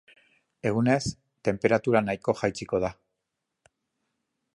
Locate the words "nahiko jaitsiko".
2.07-2.81